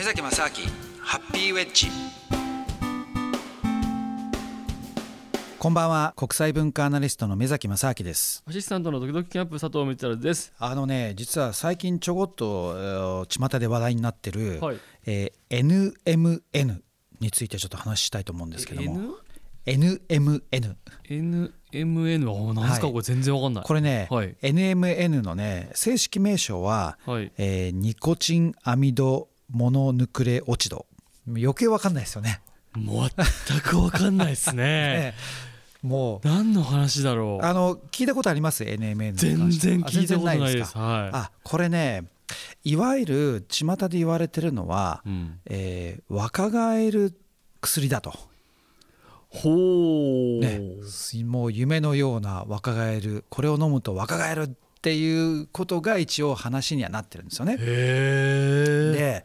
[0.00, 0.50] 目崎正明
[1.02, 1.88] ハッピーウェッジ。
[5.58, 6.14] こんばんは。
[6.16, 8.42] 国際文化アナリストの目崎正明です。
[8.46, 10.54] アシスタントのドキドキキャンプ佐藤光太です。
[10.58, 16.80] あのね実は最近ちょこっと巷で話題になってる、はい、えー、NMN
[17.20, 19.16] についてちょっと話したいと思うんですけども。
[19.66, 20.42] NMN
[21.10, 23.64] NMN は何ですか、はい、これ全然わかんない。
[23.64, 30.86] これね、はい、NMN のね正式名称は、はい、えー、ニコチンアミドモノヌクレオチド
[31.26, 32.40] 余計わかんないですよね。
[32.74, 34.62] 全くわかんないですね。
[35.12, 35.14] ね。
[35.82, 36.26] もう。
[36.26, 37.44] 何の話だろう。
[37.44, 40.76] あの聞いたことあります？NMN 全然聞いたことないです。
[40.76, 42.04] はい、あこれね
[42.62, 47.18] いわゆる巷で言われてるのは、うん、えー、若返る
[47.60, 48.12] 薬だと。
[49.28, 50.60] ほう、ね、
[51.24, 53.24] もう夢のような若返る。
[53.28, 57.58] これを飲むと若返るっていうことが一応話にはなってるんですよね。
[57.58, 59.24] で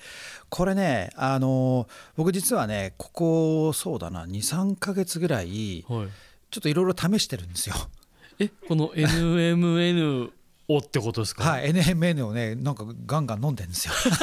[0.50, 6.08] これねあの僕実はねここそうだな23か月ぐらい、はい
[6.52, 7.76] ちょっといろいろ試してるんですよ。
[8.40, 10.32] えこの NMN
[10.68, 11.44] をってことですか？
[11.50, 13.94] はい NMN をねなんかガンガン飲んでるんですよ。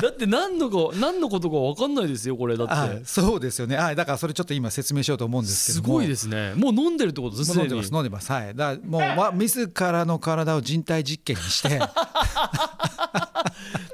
[0.00, 3.04] だって何のか何のことか分かんないですよこれだって。
[3.04, 3.76] そうですよね。
[3.76, 6.54] あだからそれちょっと今説明しようと思うんですけどすごいですね。
[6.54, 8.32] もう飲んでるってことですね飲んでます飲んでます。
[8.32, 8.54] はい。
[8.54, 11.78] だもう、ま、自らの体を人体実験にして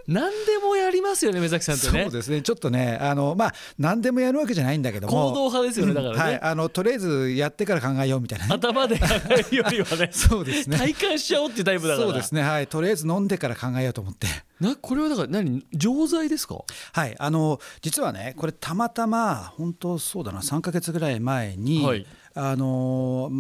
[0.06, 2.02] 何でもやりますよね目崎さんってね。
[2.04, 2.42] そうですね。
[2.42, 5.30] ちょっとねあのまあ何でもやるわけじゃないんだけども。
[5.30, 10.10] 行動派ですよねだからね、はい、あのとりあえずやってから考えようみたいな、ね、頭で考えるよりはね。
[10.12, 10.76] そうですね。
[10.78, 12.06] 体感しちゃおうっていうタイプだから。
[12.06, 12.42] そうですね。
[12.42, 12.66] はい。
[12.66, 14.26] とりあえず飲んでから考えようと思って。
[14.60, 15.64] なこれはだから何？
[15.72, 16.58] 錠剤ですか？
[16.92, 17.14] はい。
[17.18, 22.06] あの実はねこれたまたま本当そうだな3か月ぐらい前に、はい。
[22.36, 23.30] あの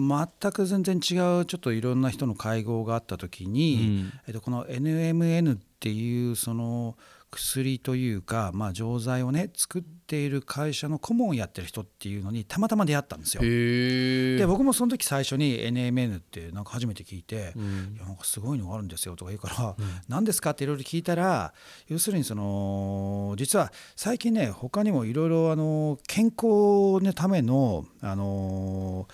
[0.40, 6.96] 全く全然違うちょっといろんな人の会合があった時に、うん、えっと、この NMN っていうその
[7.30, 13.42] 薬というか、まあ、錠剤をね作っている会社の顧問をやってる人っていうのにたまたま出会ったんですよ。
[13.42, 21.52] で僕もその時最初に NMN ってなんか初めて聞いて「うん、いやなんかすごいのがあるんですよ」とか言うから「うん、何ですか?」っていろいろ聞いたら
[21.88, 29.06] 要するにその実は最近ね他にもいろいろ健康のためのあの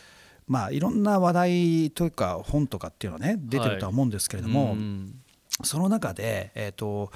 [0.47, 4.77] まあいろんな話題というか本とかっていうのはね出てるとは思うんですけれども、はい、
[5.65, 7.11] その中でえっ、ー、と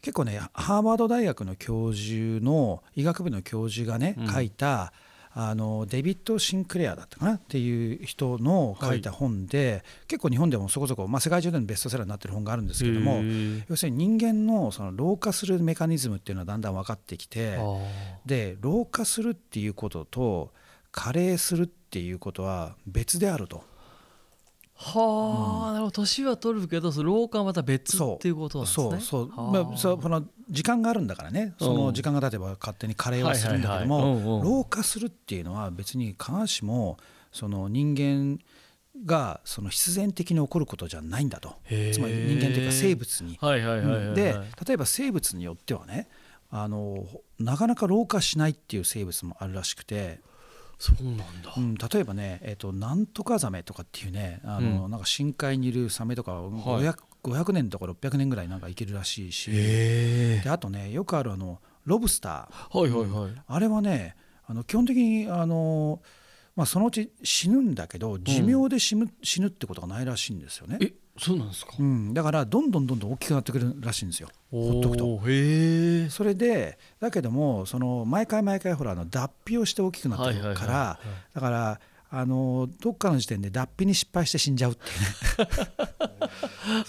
[0.00, 4.92] 結構ねハーバード大学の教授の医学部の教授がね、書いた
[5.34, 13.22] あのデビッド・シンクレアだったかなっていう人の書いた本で、はい、結構日本でもそこそこ、まあ、世界中でのベストセラーになってる本があるんですけども
[13.68, 17.58] 要するに人間のその老化するメカニズムっていうのはだんだん分かってきて
[18.26, 20.52] で老化するっていうことと
[20.90, 23.71] 加齢するっていうことは別であると。
[24.82, 26.02] はあ、うん、なるほど。
[26.02, 28.90] 年は取るけど老化はまた別っていうことなんですね。
[28.90, 29.00] そう。
[29.00, 29.28] そう。
[29.28, 31.54] まあ、その時間があるんだからね。
[31.58, 36.98] その時間が経てば勝手に加齢はするんだけども老化するっていうのは別に必ずしも
[37.30, 38.38] その人間
[39.06, 41.54] がその必然的に起こることじゃないんだと。
[41.92, 43.38] つまり人間というか生物に。
[44.14, 44.34] で
[44.66, 46.08] 例えば生物によってはね
[46.50, 47.06] あの
[47.38, 50.20] なかなか老化しないっていう生物もあるらしくて
[50.82, 51.24] そうなんだ、
[51.56, 59.52] うん、例えばね、えーと、なんとかザメとかっていうねあの、うん、なんか深海にいるサメとか 500,、はい、500年とか600年ぐらいなんかいけるらしいし。
[59.52, 66.02] であとねよくあるあのロブスター、はいはいはい、あれはねあの基本的にあの、
[66.54, 70.78] まあ、そのうち死ぬんだけど寿命で死ぬ,、死ぬってことがないらしいんですよね。
[70.80, 74.28] えそうなんですか、うん、だからどんどんどんどん大きくなってくるらしいんですよ。
[74.50, 75.20] ほっとくと。
[75.26, 81.00] へそれでだけどもその毎回毎回ほらあの脱皮をして大きくなってくるから、
[81.34, 81.80] だから
[82.10, 85.48] あのどっかの時点で脱皮に失敗して死んじゃうっていうね。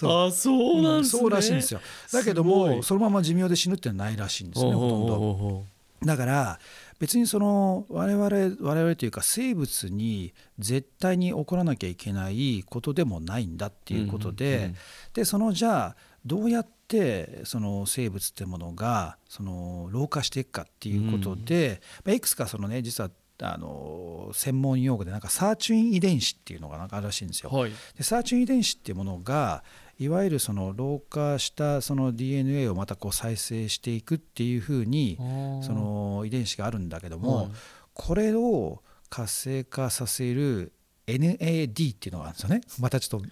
[0.02, 1.80] あそうなんですね、そうらしいんですよ。
[2.12, 5.64] だけどもそのまま寿命で死ぬっていうのはないらしいんですねほとんど。
[6.06, 6.58] だから
[6.98, 8.26] 別にその我々
[8.60, 14.74] 我々というか生物に絶対に起こらなきゃいけないことでもないんだっていうことで、うんうん、
[15.14, 23.10] でそのじゃあどうやってその生物ってものがその老化していくかっていうことで、うん、いくつかそのね実は
[23.42, 27.50] あの専門用語でなんかサーチュイン遺伝子っていうのがなんかあるらしいんですよ。
[27.50, 29.64] はい、でサーチュイン遺伝子っていうものが
[29.98, 35.16] いわゆるその老化したその DNA をまたこう再生していくっていうふうに
[35.62, 37.50] その遺伝子があるんだけども、
[37.92, 40.72] これを活性化させる
[41.06, 42.60] NAD っていうのがあるんですよね。
[42.80, 43.26] またちょっと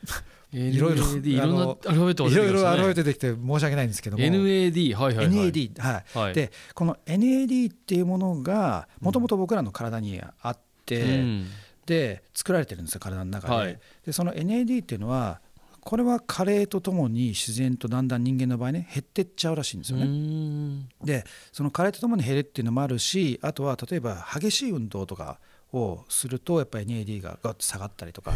[0.52, 4.22] いろいろいろんなアルファベットいろいろアルファベットできて申し訳ないんですけども。
[4.22, 11.46] NAD はいはい、はい、NAD はい、はい、でこの NAD っていうものがもともと僕らの体にあって、うん、
[11.86, 13.54] で作られてるんですよ体の中で。
[13.54, 15.40] はい、でその NAD っていうのは
[15.84, 20.87] これは加齢とともに自然とだんだん人間の場合ね減ってっちゃうらしいんですよね。
[21.02, 25.40] でその加齢とともに減るっていうのもあるしあとは例えば激しい運動とか
[25.73, 28.32] をするとやっぱり NAD がガッと下がったりとか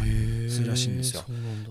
[0.49, 1.23] するらしいんですよ。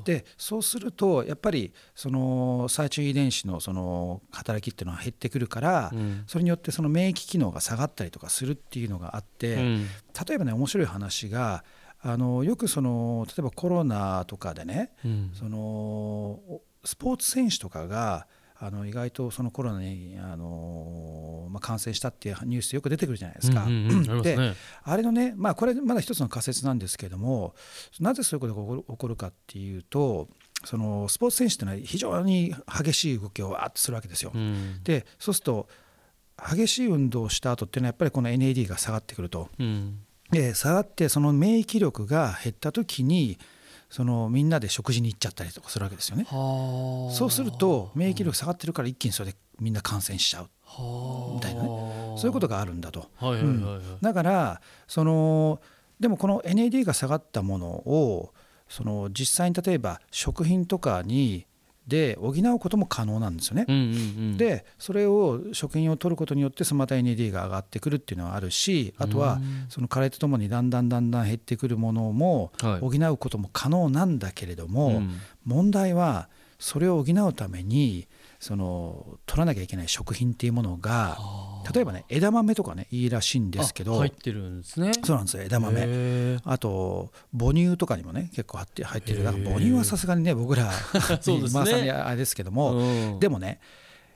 [0.04, 9.88] でそうするとやっぱりその細虫遺伝子のその働きっていうのは減ってくるから、うん、それによってその免疫機能が下がったりとかするっていうのがあって、うん、
[10.28, 11.64] 例えばね面白い話が
[12.08, 16.40] あのよくその例えばコロナとかでね、うん、その
[16.84, 23.66] スポーツ選手とかがあの意外とそのコロナにあの、まあ、感染したっていうニュースよく出てくるじゃないですか。
[24.22, 24.38] で
[24.84, 27.56] あれのね、まあ、これまだ一つの仮説なんですけれども
[28.00, 30.30] なぜそういうことが起こるかっていうと
[30.64, 34.32] そのスポーツ選手ってのは非常に激しい動きをわーっとするわけですよ。
[34.34, 35.68] うん、でそうすると
[36.38, 39.50] 激しい運動をした後っていうのはやっぱりこの NAD が下がってくると。
[39.58, 43.38] うん、で下がってその免疫力が減った時に
[43.90, 46.26] そのみんなで食事に行っちゃったりとかするわけですよね。
[46.30, 50.50] そうすると免疫力下がってるから一気にそれでみんな感染しちゃう
[51.36, 51.70] みたいなね。
[52.18, 53.08] そういうことがあるんだと。
[54.02, 55.62] だからその
[56.00, 58.34] でもこの NAD が下がったものを
[58.68, 61.46] その実際に例えば食品とかに
[61.88, 63.66] で補うことも可能なんですよね。
[63.68, 63.86] うんうんう
[64.34, 69.40] ん、でそれを食品を取ることによってそのまた NAD が上がってくるっていうのはあるしあとは
[69.70, 72.52] その加齢とともにだんだんだんだん減ってくるものも
[72.82, 75.08] 補うことも可能なんだけれども、はい、
[75.46, 76.28] 問題は
[76.58, 78.08] それを補うために
[78.40, 81.18] その取らなきゃいけない食品っていうものが
[81.74, 84.92] 例えばね枝豆とかねいいらしいんですけど入ってるんですね。
[85.04, 86.40] そうなんですよ枝豆。
[86.44, 89.24] あと母乳とかにもね結構入って入ってる。
[89.24, 90.72] だから母乳はさすがにね僕ら
[91.22, 93.60] そうです、ね、まあさにあれですけども、うん、でもね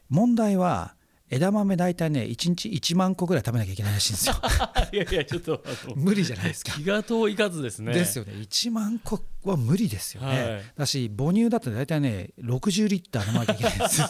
[0.10, 0.96] 問題は
[1.30, 4.36] 枝豆大体ね1日1万個ぐらい食べなきゃいけないらしいんですよ。
[4.92, 5.64] いやいやちょっと。
[5.96, 6.72] 無理じゃないですか。
[6.72, 7.94] 気が遠い数ですね。
[7.94, 8.34] ですよね。
[8.34, 14.08] 1万個は無理ですよね、はい、だし母乳だと大体ね60リッター飲まなきゃいけないんですよ。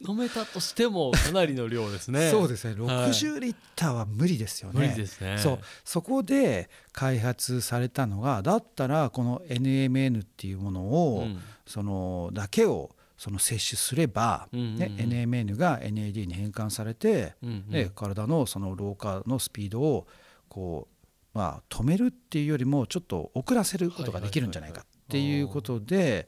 [0.08, 2.30] 飲めたとしてもかなりの量ですね。
[2.30, 2.74] そうですね。
[2.74, 5.38] 60リッターは無理ですよね、はい、無理ですね。
[5.38, 5.58] そう。
[5.84, 12.90] そこで開発されたのがだったらこの NMN っていうものを、うん、そのだけを
[13.22, 17.34] その摂取すれば、ね NMN が NAD に変換されて、
[17.68, 20.08] ね、体のその老化のスピードを
[20.48, 20.88] こ
[21.32, 26.26] う、まあ、止めるっていうよりもちょっと遅らせることができるんじゃないかっていうことで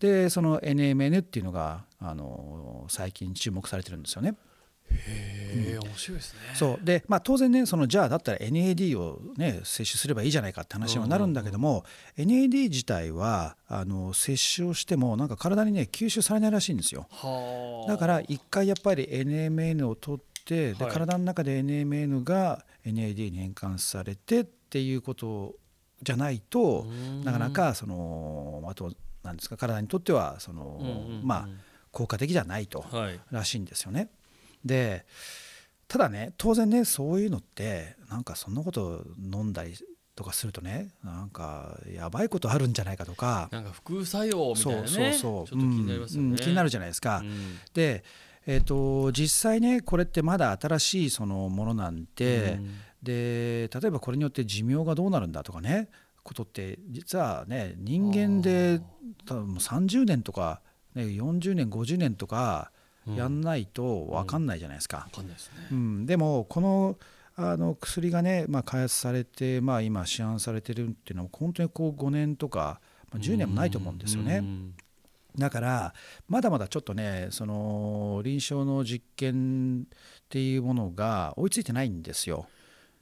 [0.00, 4.34] でその NMN っていうのがあの最近注目されてるんですよね。
[4.92, 6.40] へえ、面白いですね。
[6.54, 11.84] そうで、まあ、当然ねそのじゃあだったら NAD を、ね、摂取すればいいじゃないかって話になるんだけども、
[12.16, 17.06] うんうんうん、NAD 自体はあの摂取をしてもなんか体にね吸収されないらしいんですよ。
[17.88, 25.54] だから一回やっぱり NMN を取ってで、体の中で NMN が NAD に変換されてっていうこと
[26.02, 26.86] じゃないと
[27.24, 28.92] なかなかそのあと
[29.22, 31.48] なんですか体にとってはその、うんうんうん、まあ
[31.92, 34.08] 効果的じゃないと、はい、らしいんですよね。
[34.64, 35.04] で
[35.88, 39.74] ただね当然ねそういうのってなんかそんなこと飲んだり
[40.14, 47.18] とかするとねなんかやばいことあるんじゃないかとかなんか副作用みたいなねそうそうそうちょっと気になりますよね、うん、気になるじゃないですか。
[47.22, 48.04] うん、で
[48.46, 55.88] えーと、実際ねこれってまだ新しいそのものなんで、うん、で例えばこれによって寿命がどうなるんだとかね
[56.24, 58.80] ことって実はね人間で
[59.26, 60.60] 多分30年とか、
[60.94, 62.72] ね、40年50年とか
[63.06, 65.08] やんないと分かんないじゃないですか。
[65.70, 66.98] うん、でもこの
[67.34, 74.44] あの薬がね、まあ、開発されて、まあ、今市販されてるっていうのは本当にこう5年とか、まあ、10年もないと思うんですよね。
[75.38, 75.94] だから
[76.28, 82.46] まだまだちょっとねその臨床の実験っていうものが追いついてないんですよ。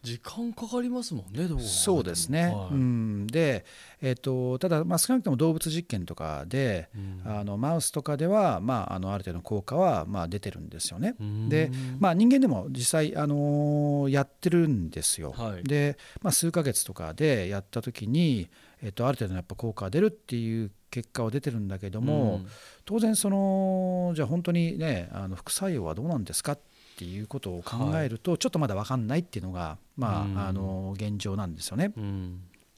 [0.03, 3.67] 時間かかりますもんねそうですね、はい、うん、で、
[4.01, 11.17] えーと、ただ、まあ、少なくとも動物実験とかで、うん、あのマウスとかでは、まあ、あのある程度の効果は、まあ、出てるんですよね。
[11.49, 15.35] で、まあ、人間でも実際、あのー、やってるんですよ。
[15.37, 18.49] はい、で、まあ、数ヶ月とかでやった時に、
[18.83, 22.47] えーと、ある程度のやっぱ効果が出るっていう結果は出てるんだけども、うん、
[22.85, 26.59] 当然そのじゃあ本当にねあの副作用はどうなんですかっ
[27.01, 31.95] っていうことを考えると、ちょっとまだ分かんないっていうのが、まあ、あの現状なんですよね。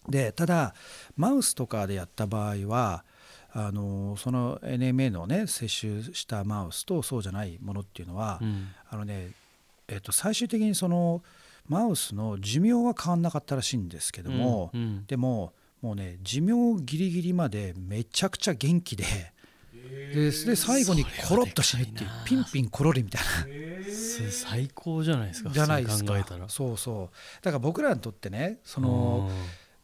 [0.09, 0.75] でただ
[1.17, 3.05] マウスとかでやった場合は
[3.52, 9.31] あのその NMA をね接種したマウスとそうじゃないものっていうのは、うん、あのね
[9.88, 11.23] えっと、最終的にその
[11.69, 14.81] マウスの寿命は変わんなかったらしいんですけども、うん。
[14.81, 15.52] うん、でも
[15.83, 19.05] もうね寿命ギリギリまでめちゃくちゃ元気で
[20.14, 23.28] でで最後にコロッと死ぬっていうピンピンコロリみたいな。
[24.30, 26.14] 最高じゃないですかじゃないですか。
[26.48, 27.44] そうそう。
[27.44, 29.30] だから僕らにとってねその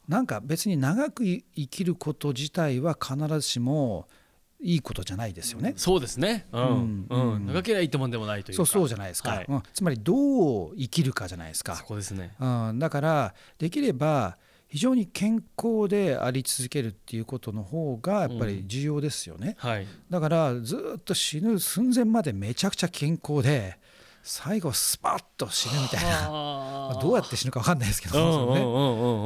[0.06, 4.08] なんか別に長く生きること自体は必ずしも
[4.60, 5.74] いいことじゃないですよね。
[5.76, 6.46] そうですね。
[6.52, 9.62] うん、うん、長ければいいってもんでもないというそうそうじゃないですか、はい、うん。
[9.72, 11.76] つまりどう生きるかじゃないですか。
[11.76, 12.34] そこですね。
[12.40, 14.36] うん、だからできれば
[14.68, 19.56] 非常に健康であり続けるっていうことの方がやっぱり重要ですよね。
[19.62, 23.78] うんはい、だからずっと死ぬ寸前までめちゃくちゃ健康で。
[24.22, 28.54] 最後スパッと死ぬみたいな、 まあ、どうやって死ぬか分かんないですけど、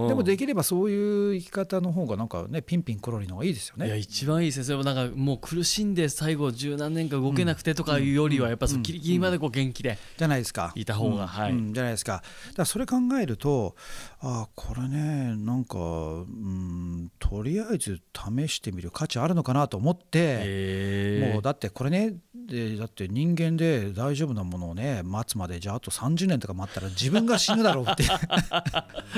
[0.03, 3.87] ね、でもできればそういう生き方の方がなんかねピンピンコロリの方がいいですよね。
[3.87, 10.73] いや一番いい先生もなんかもう苦しんで最後十何年間動けなくてとかいうよりはやっぱそのギリギリまでこう元気でじゃないですか。
[10.75, 12.13] いた方が、はい、じゃないですか。
[12.13, 12.25] だか
[12.59, 13.75] らそれ考えると
[14.21, 28.05] あこれねなんかうんとりあえず試してみる価値あるのかなと思ってもうだってこれねでだって人間で大丈夫なものをね待つまでじゃああと30年とか待ったら自分が死ぬだろうって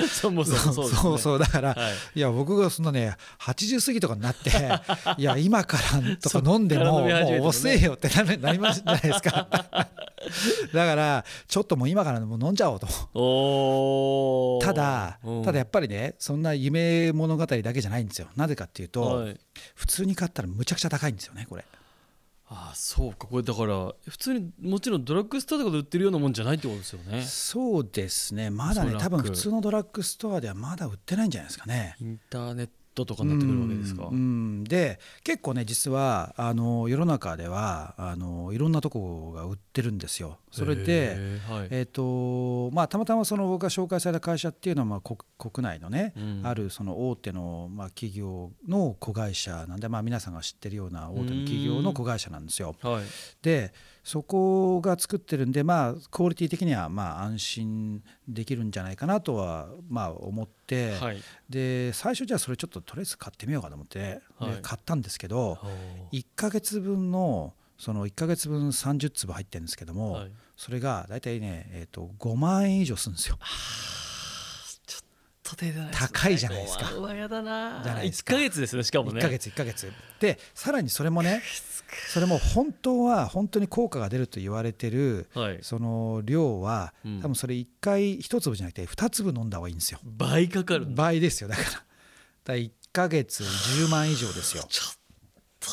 [0.08, 4.50] そもそもそう、ね、そうそうだから、はい、いや僕がそんなね80過ぎとかになって
[5.18, 9.48] いや今からとか飲んでももう遅えよってなりますじゃないですか
[10.72, 12.86] だからちょっともう今からもう飲んじゃおうと。
[14.66, 18.28] ただただやっぱりねそんな夢物語だけじゃないんですよ。
[18.36, 19.38] なぜかっていうと、はい、
[19.74, 21.64] 普通に買ったらむちゃくちゃ高いんですよねこれ。
[22.56, 23.26] ああそうか。
[23.26, 27.22] これだから普通にもちろんドラッグストアとかで売ってるようなもんじゃないってことですよね。
[27.22, 28.50] そうですね。
[28.50, 31.96] まだね多分普通のドラッグストアではまだ売ってないんじゃないですかね。
[32.00, 34.08] インターネットとかになってくるわけですか？
[34.10, 40.38] うん、で結構ね実はあの世の中ではあのいろんなとこが売ってるんですよ。
[40.50, 41.16] それで、
[41.48, 52.76] はい、えーとまあ、たまたまその僕が紹介された会社っていうのは、まあ、国内のね、うん、あるその大手の、まあ、企業の子会社なんで、まあ、皆さんが知ってるような大手の企業の子会社なんですよ。
[52.82, 53.04] はい、
[53.42, 53.72] で
[54.04, 65.58] そこが作ってるんで、まあ、クオリティ的にはまあ安心できるんじゃないかなとはまあ思って、はい、で最初じゃあそれちょっととりあえず買ってみようかと思って、はい、買ったんですけど
[66.12, 73.38] 1か月分のその1か月分30粒入ってるんですけども、はい、それが大体ね、えー、と5万円以上するんですよ。
[75.44, 76.90] とない、高いじゃないですか。
[76.94, 77.82] うわやだな。
[77.84, 78.32] じゃないですか。
[78.32, 79.20] 1ヶ月ですねしかもね。
[79.20, 79.92] 1ヶ月1ヶ月。
[80.18, 81.42] でさらにそれもね
[82.12, 90.00] それも本当は本当に効果が出ると言われてる、はい、その量は、うん、多分それ1回1粒じゃなくて2粒飲んだ方がいいんですよ。
[90.02, 90.86] 倍かかる。
[90.86, 91.68] 倍ですよだから。
[92.44, 94.64] だ1ヶ月10万以上ですよ。
[94.68, 94.94] ちょっ
[95.60, 95.68] と。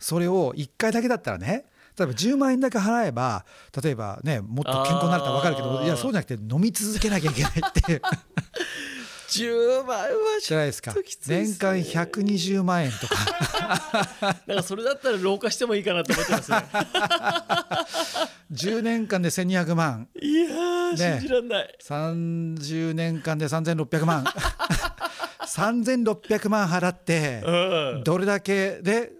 [0.00, 1.66] それを1回だけだったらね。
[1.98, 3.46] 例えば10万円だけ払えば
[3.82, 8.02] 例えばねもっと健康になると分かるけどいやそうじゃなくて飲み続けなきゃいけないって
[9.28, 10.06] 10万は
[10.40, 10.94] じゃないですか
[11.26, 13.14] 年間120万円とか。
[14.20, 16.64] だからそれだったら老化してもいいかなと思ってますね。
[18.52, 20.08] 10年間で1200万。
[20.20, 21.78] いや、ね、信じらんない。
[21.82, 24.24] 30年間で3600万。
[25.46, 29.12] 3600万払って、うん、どれだけで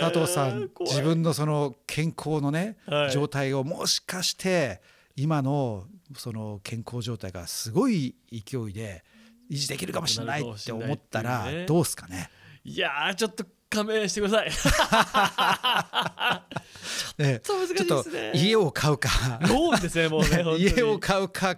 [0.00, 4.80] 佐藤さん自分のその健康のね、はい、状態をもしかして
[5.16, 5.84] 今の
[6.16, 9.04] その健康状態がすごい勢いで
[9.50, 12.30] 維持できるかもしれないって思ったらどうすかね。
[12.64, 14.50] いやちょっと加盟してください。
[17.18, 18.04] ね、ちょっと
[18.34, 19.08] 家を買うか。
[19.42, 21.56] ローンですねもうね 家を買うか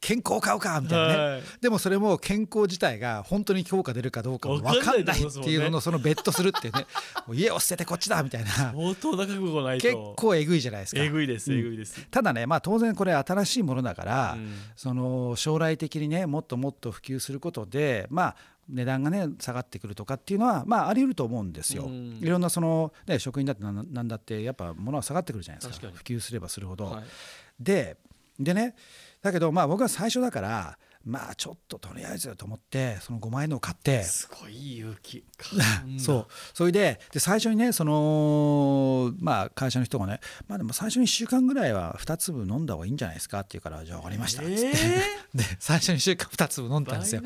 [0.00, 6.86] 健康を買うかみたいなね、はい、でもそれも健康自体が本当に評価出るかどうかも分かんないっていうののそのベットするっていうね。
[7.32, 8.50] 家を捨ててこっちだみたいな。
[8.50, 9.82] 相当な覚悟ないと。
[9.82, 11.02] 結構えぐいじゃないですか。
[11.02, 18.36] えぐいですえぐいです、うん、ただねまあ当然これ新しいものだから、うん、その将来的にねもっともっと普及することでまあ
[18.70, 21.88] 値段がね下がってくるとかっていうのはまああり得ると思うんですよ。
[22.20, 26.86] いろんなその、ね、食品だってなんだってやっぱ物は下がってくるじゃないですか普及すればするほど。
[26.86, 27.04] はい、
[27.58, 27.96] で
[28.38, 28.74] でね
[29.22, 34.02] だけどまあ僕は最初だからまあちょっととりあえずと思ってその5万円のを買って。
[34.02, 35.24] すごい勇気。
[35.98, 36.26] そう。
[36.52, 47.22] それでで最初にねそのまあ会社の人がねまあでも最初に1週間ぐらいは2粒飲んだ方がいいんじゃないですかって言うからじゃあ分かりましたっつって、 えー、で最初に1週間2粒飲んだんですよ。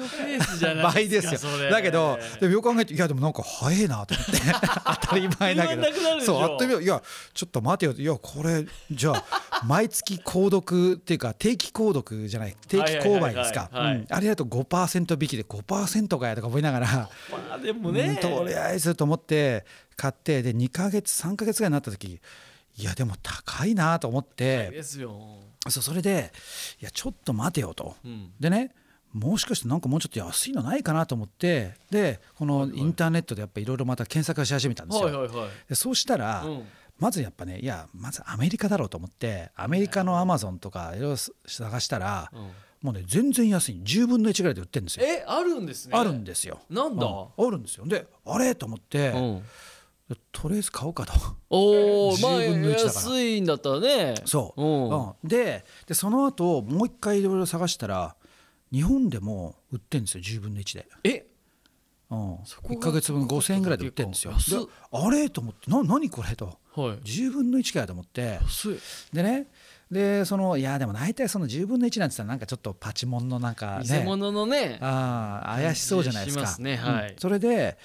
[0.83, 1.71] 倍ですよ。
[1.71, 4.33] だけどでもよく考えていやでもなんか早いなと思って。
[5.03, 5.85] 当たり前だけど。
[6.21, 6.83] そうあってみよう。
[6.83, 7.03] いや
[7.33, 7.93] ちょっと待てよ。
[7.93, 9.25] いやこれじゃあ
[9.65, 16.87] 毎月購読っていうか定期購読じゃない定期購買ですかはい、うん、あれだと5%引きで5%かやとか思いながら、
[17.31, 19.65] まあ、でもね、とりあえずと思って
[19.97, 22.21] 買ってで2か月3か月ぐらいになった時
[22.77, 24.83] いやでも高いなと思って。
[25.71, 26.31] そうそれで
[26.81, 28.75] いやちょっと待てよと、うん、でね
[29.15, 35.07] もしかしてなんかもうちょっと安いのないかなと思ってでこのインターネットでやっぱいろいろまた検索し始めたんですよ。
[35.07, 36.65] はいはいはい、でそうしたら、うん。
[36.99, 42.31] まずやっぱねいやまずアメリカだろうと思ってアメリカのアマゾンとかいろいろ探したら、
[42.85, 43.81] もうね全然安い。
[43.83, 45.07] 10分の1ぐらいで売ってるんですよ。
[45.07, 45.99] えあるんですね。
[45.99, 46.61] あるんですよ。
[46.69, 47.47] なんだ、うん。
[47.47, 47.87] あるんですよ。
[47.87, 48.55] であれ？
[48.55, 49.43] と思って、うん。
[50.31, 51.15] とりあえず買おうかと。
[51.49, 52.93] おおまあ10分の1だから。
[52.93, 54.17] 安いんだったらね。
[54.27, 54.91] そう、うん。
[54.91, 55.29] うん。
[55.29, 58.17] ででその後もう一回いろいろ探したら
[58.71, 60.23] 日本でも売ってるんですよ。
[60.23, 61.27] 10分の1で、え？
[62.11, 64.35] うん、こが1か月分5000円ぐらいで売ってるんですよ。
[64.93, 65.31] あれ？
[65.31, 66.37] と思ってな何これ？
[66.37, 66.45] と。
[66.47, 66.99] はい。
[66.99, 68.41] 10分の1かよと思って。
[68.43, 68.79] 安い。
[69.15, 69.47] でね
[69.95, 74.01] でそのいやでも大体その10分の1なんて言ったらなんかちょっとパチモンのなんかね。
[74.01, 74.79] 偽物のね。
[74.83, 76.47] ああ怪しそうじゃないですか。
[76.49, 77.13] すねはい。
[77.13, 77.17] うん。
[77.17, 77.79] それで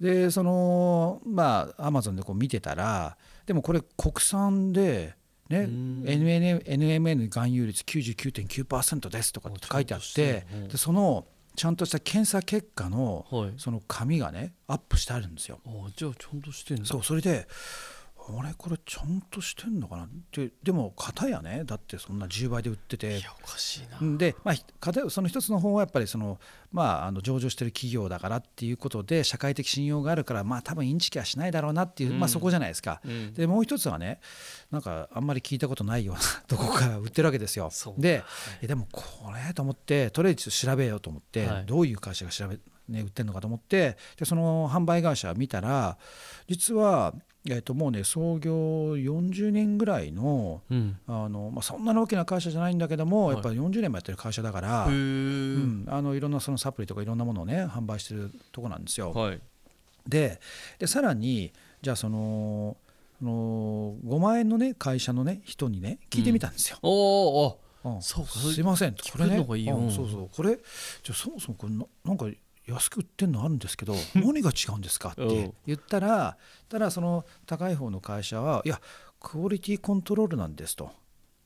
[0.00, 5.14] でそのまあアマゾンでこう見てたらでもこれ国産で。
[5.50, 11.26] ね、NN NMN 含有率99.9%ですとかって書いてあってでその
[11.56, 13.54] ちゃんとした検査結果のはい。
[13.56, 15.58] その紙がねアップしてあるんですよ。
[15.66, 16.84] あじゃあちゃんとしてんだ。
[16.84, 17.48] そうそれで
[18.38, 20.04] あれこれちゃんとしてんのかな？
[20.04, 21.62] ってでも片やね。
[21.64, 23.18] だってそんな10倍で売ってて。
[23.18, 24.18] いやおかしいな。
[24.18, 26.38] で、まあ、ひ片やその一つの方はやっぱりその、
[26.72, 32.20] まあ、あの上場してる企業だからっていうことで社会的信用があるから、まあ、多分インチキはしないだろうなっていう、うん。
[32.20, 33.00] まあ、そこじゃないですか。
[33.04, 33.32] うん。
[33.34, 34.20] でもう一つはね
[34.70, 37.70] なんかあんまり聞いたことないような とこから売ってるわけですよ。
[37.98, 38.22] で
[38.62, 41.66] えでもこれと思ってとりあえず調べようと思って、はい。
[41.66, 42.58] どういう会社が調べ、
[42.88, 45.98] ね、売ってるのかと思ってでその販売会社見たら
[46.48, 47.14] 実は、
[47.48, 48.52] えっともうね創業
[48.96, 50.98] 40年ぐらいのうん。
[51.06, 53.34] あの、まあ、そんなに大きな会社じゃないんだけども、はい。
[53.34, 59.12] やっぱり40年もやってる会社だから、うん、あのいろんなそのサプリとかいろんなものをね販売してるとこなんですよ。
[59.12, 59.40] はい。
[60.06, 60.40] で
[60.78, 62.76] でさらにじゃあその
[63.18, 66.78] その5万円のね会社のね人にね聞いてみたんですよ。
[66.82, 68.02] おおうん。
[68.02, 68.92] そうかすいません。
[68.92, 69.36] 聞これね。
[69.90, 70.28] そうそう。
[70.34, 72.26] これじゃあそもそもこれななんか
[72.70, 75.28] 安く売ってるのあるんですけど何が違うんですかっうん。
[75.28, 76.36] て言ったら
[76.68, 78.80] ただその高い方の会社はいや
[79.18, 80.90] クオリティコントロールなんですと、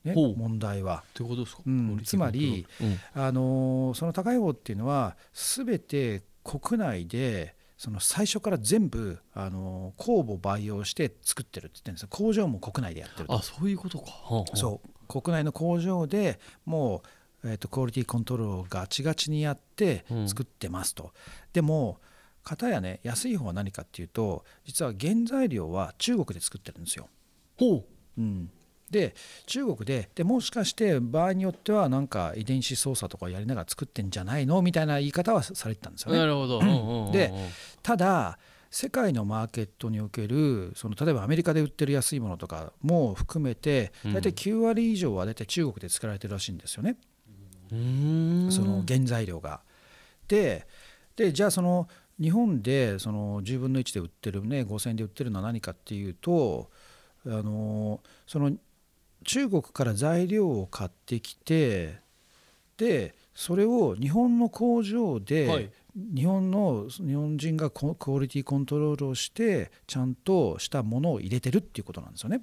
[0.05, 1.03] ね問題は。
[1.09, 2.01] ってことですか、うん。
[2.05, 3.23] つまりコントロール。
[3.27, 12.09] あのーその高い方っていうのは全て国内でその最初から全部、あのー酵母培養して作ってるって言ってるんですよ。
[12.11, 13.33] 工場も国内でやってると。
[13.33, 14.57] うんあそういうことか、はあはあ。
[14.57, 14.89] そう。
[15.09, 17.09] 国内の工場でもう、
[17.45, 20.29] えー、とクオリティコントロールをガチガチにやってうん。
[20.29, 21.13] 作ってますと、
[21.53, 21.99] でも
[22.43, 27.09] 片やね安い方は何かっていうと実は原材料は中国で作ってるんですよ。
[27.59, 27.85] ほ
[28.19, 28.21] う。
[28.21, 28.51] ん、
[28.91, 29.15] で
[29.47, 34.63] 中国ででもしかして場合によってはなんか遺伝子操作とかやりながら作ってんじゃないの？
[34.63, 36.19] みたいな言い方はされてたんですよね。
[36.19, 37.33] うなるほど、うんうんうんで
[37.83, 38.39] ただ
[38.71, 46.99] 世界のマーケットにおけるその例えばアメリカで売ってる安いものとかも含めて大体9割以上は大体中国で作られてるらしいんですよね、うーん
[48.51, 49.61] その原材料が。
[50.29, 50.67] で
[51.17, 51.89] でじゃあその
[52.21, 56.71] 日本でその10分の1で売ってるね5000円で売ってるのは何かっていうと
[57.27, 58.53] あのその
[59.25, 61.99] 中国から材料を買ってきて
[62.77, 72.41] でそれを日本の工場で、はい日本の日本人がコクオリティコントロールをしてちゃんとしたものを入れてるっていうことなんですよね。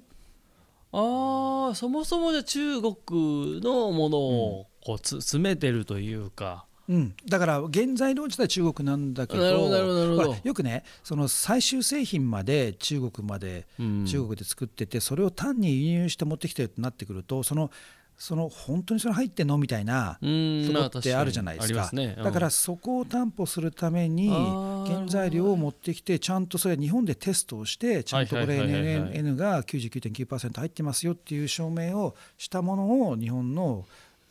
[0.92, 14.04] ああそもそもじゃあ中国のものをこうつ詰めてるというか、うん、だから原材料自体中国なんだけどどよくねその最終製品まで中国までうん。
[14.04, 17.70] 中国で作っててそれを単に輸入して持ってきてるってなってくるとその
[18.18, 19.58] その本当にそれ入ってんの？
[19.58, 21.90] みたいなうんとってあるじゃないですか,、
[22.22, 33.84] だからそこを担保するために原材料を持ってきてちゃんとそれ日本でテストをしてちゃんとこれ NNN が99.9%入ってますよっていう証明をしたものを日本の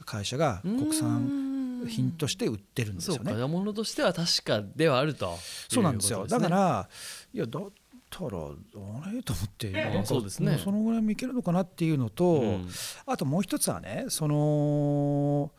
[0.05, 3.33] 会社が国産品として売ってるんですそうよね。
[3.33, 5.97] かものとしては確かではあるとそうなん。
[5.97, 6.89] ですよだから
[7.33, 7.63] いやだっ
[8.11, 9.23] たらあれ？
[9.23, 9.69] と思って。
[9.69, 10.51] んなんかそうですね。
[10.51, 12.69] もそのぐらいもいけるのかなっていうのと、うん。
[13.07, 15.51] あともう一つはねその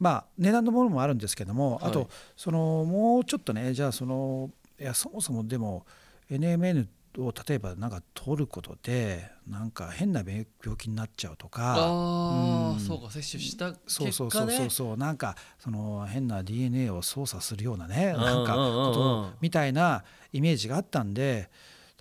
[0.00, 1.90] まあ値段のものもあるんですけども、はい。
[1.90, 5.84] あとそのもうちょっとねじゃあそのいやそもそもでも
[6.30, 6.86] NMN
[7.18, 11.74] を例えばなんか取ることでなんか変な病気になっちゃうとか。
[11.74, 12.80] ああ、うん。
[12.80, 18.22] そうか摂取した結そうそう果ねそうそうそうなんかその変な DNA を操作するようなねうん。
[18.22, 21.50] なんかことみたいなイメージがあったんで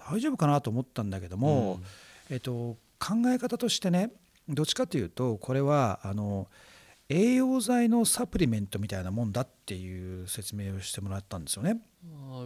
[0.10, 1.80] 大丈夫かなと思ったんだけども、
[2.30, 4.12] えっと、考え方としてね
[4.48, 6.48] どっちかというとこれはあの
[7.10, 11.80] 栄養剤のサプリメントみたいなもんだっていう説明をしてもらったんですよね。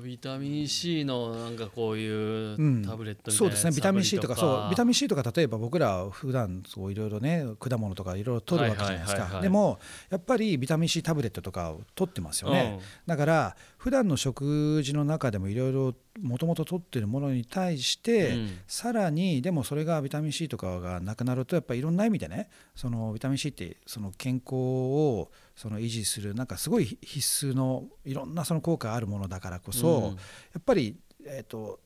[0.04, 2.86] ビタミン C のなんかこういううん。
[2.86, 3.72] タブレットみたいなそうですね。
[3.72, 4.70] ビタミン C とかそう。
[4.70, 9.42] ビタミミン C とか例えば僕ら普段そういろいろね果物とかいろいろ取るわけじゃないですか。
[9.42, 30.12] でもやっぱりビタミン C タブレットとかを取ってますよね、だから普段の食事の中でもいろいろもともと取ってるものに対して、うん、さらにでもそれがビタミン C とかがなくなるとやっぱりいろんな意味でねそのビタミン C ってその健康をその維持するなんかすごい必須のいろんなその効果があるものだからこそ、うん、や
[30.60, 31.80] っぱり、えーと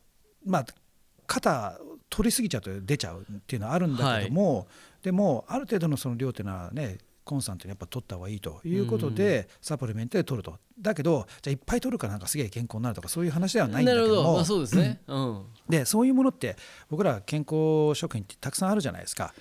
[0.45, 0.65] まあ、
[1.27, 1.79] 肩
[2.09, 4.65] 取りすぎちゃうと出ちゃうっていうのはあるんだけども、はい、
[5.01, 10.57] でもある程度のその量っていうのはねコンスタントにやっぱ取った方がいいということで、サプリメントで取ると。
[10.79, 16.57] だけどじゃあいっぱい取るからなんかすげえ健康になるとかそういう話ではないんだけどもまあ、そうですね、うん、でそういうものって
[16.89, 19.33] 僕ら健康食品ってたくさんあるじゃないですか。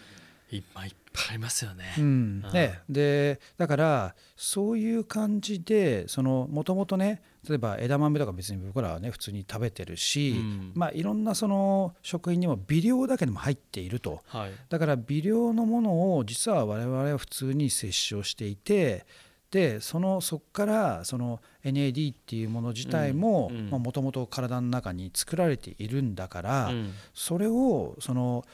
[0.50, 1.94] いっぱいぱいありますよね。
[1.96, 2.80] うん、ね。
[2.90, 19.06] でだからそういう感じでもともとね例えば枝豆とか別に僕らはね普通に食べてるし、うん、まあいろんなその食品にも微量だけでも入っていると、はい、だから微量のものを実は我々は普通に摂取をしていて
[19.50, 28.44] でそのそこからその NAD っていうもの自体ももともと体の中に作られているんだから、うん、それをその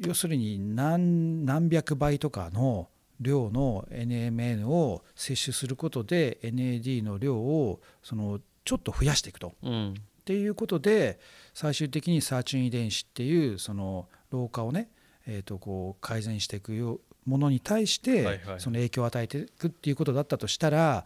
[0.00, 2.88] 要するに何何百倍とかの
[3.20, 9.54] 量の NMN を摂取することで NAD の量をそのちょっと増やしていくと。
[9.62, 11.18] うん、っていうことで
[11.54, 14.88] 最終的にサーチュイン遺伝子っていうその老化をね、
[15.26, 21.04] えー、とこう改善していくよものに対してその影響を与えていくっていうことだったとしたら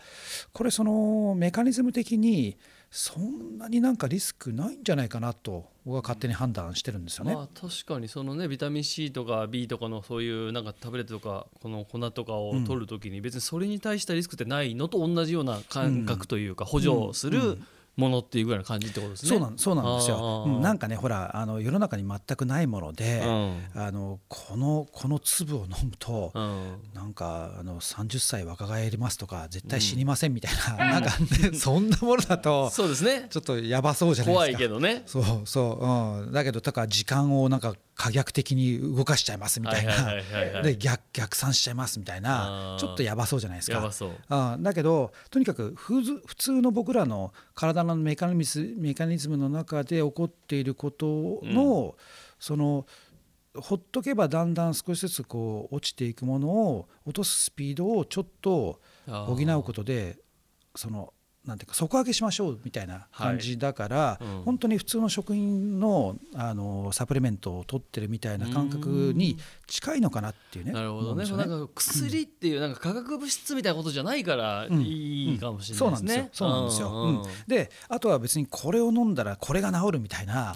[0.53, 2.57] これそのメカニズム的に
[2.91, 7.33] そんなになんかリスクないんじゃないかなと僕は勝手に判断してるんですよね。
[7.33, 17.59] まあ、確かにそのねビタミン C とか B とかのそういうなんかタブレットとかこの粉とかを取るときに別にそれに対したリスクってないのと同じような感覚というか補助する
[17.97, 19.31] ものっていうぐらいの感じってことですね。
[19.31, 20.45] そうなんそうなんですよ。
[20.47, 33.29] うん、なんかねほらあの世の中に全くないもので、うん、あのこのこの粒を飲むと、うん、なんかあの30歳若返りますとか絶対死にませんみたいな、 なんか、ね、 そんなものだとそうですね。
[33.31, 34.47] ちょっとやばそうじゃないですか。
[34.47, 35.03] 怖いけどね。
[35.07, 40.63] そうそう、うん、だけどだから時間をなんか可逆的に動かしちゃいますみたいな。
[40.63, 43.91] で逆逆算しちゃいますみたいなちょっとやばそうじゃないですか。
[44.29, 46.03] あだけどとにかく普
[46.37, 51.93] 通の僕らの体のメカニズメカニズムの中で起こっていることの、うん、
[52.39, 52.87] その
[53.55, 60.19] ほっとけばだんだん少しずつこう落ちていくものを落とすスピードをちょっと補うことで
[60.75, 61.13] その
[61.47, 70.73] なんていうか底上げしましょうみたいな感じだから、はいうん、本当に普通の食品のあのサプリメントを取ってるみたいな感覚に近いのかなっていうね。
[70.73, 71.25] なるほどね。
[71.25, 76.31] ねなんか薬っていうなんか化学物質みたいなことじゃないからいいかもしれないですね。
[76.33, 76.89] そうなんですよ。
[76.89, 77.47] そうなんですよ。
[77.47, 80.55] であとは別にこれを飲んだらこれが治るみたいな、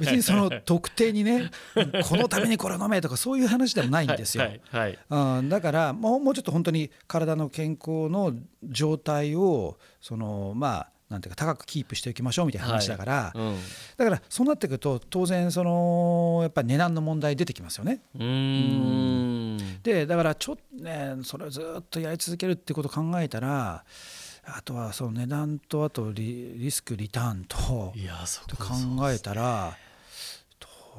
[0.00, 1.50] 別にその特定にね
[2.08, 4.44] このためにこれ飲めとかそういう話でもないんですよ。
[4.44, 10.23] はいはいはい、だからもうもうちょっと本当に体の健康の状態をその
[10.54, 13.56] まあなんていうか高くキープしておきましょうみたいな話だから、はいうん、
[13.96, 18.00] だからそうなってくると当然そのやっぱり値段の問題出てきますよね。
[18.18, 23.84] うんでだからちょっとねそれをずっとやり続けるってことを考えたら
[24.44, 27.92] あとはその値段とあとリリスクリターンと
[28.56, 29.76] 考えたら。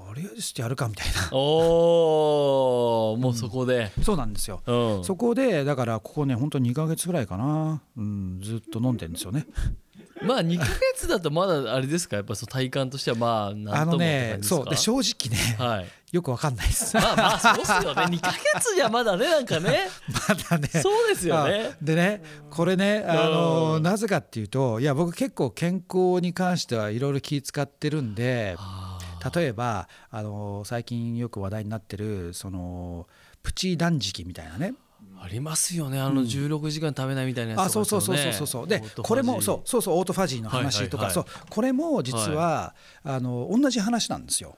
[0.08, 1.30] とりあえずしてやるかみたいな。
[1.34, 9.46] おおもうそこで、うん、そうなんですよ、うん、そこでだからここね本当2か月ぐらいかな、うん、ずっと飲んでるんですよね。
[10.24, 12.16] まあ2か月だとまだあれですか？
[12.16, 14.70] やっぱその体感としてはまああのねそう。
[14.70, 16.96] で正直ね、はい、よくわかんないです。
[16.96, 18.04] まあまあそうっすよね。
[18.04, 19.90] 2か月じゃまだねなんかね。
[20.30, 20.70] まだね。
[20.70, 21.76] そうですよね。
[21.82, 28.95] でねこれねあのなぜかっていうといや僕結構健康に関してはいろいろ気使ってるんで、はあ
[29.34, 33.08] 例えばあの最近よく話題になってるその
[33.44, 34.74] プチ断食みたいなね。
[35.22, 36.00] ありますよね。
[36.00, 38.68] あの16時間食べないみたいなやつ、ね、あそうそうそうそうそう。
[38.68, 41.26] でこれもそうそうそうオートファジーの話とか、そう。
[41.50, 44.58] これも実は、あの同じ話なんですよ。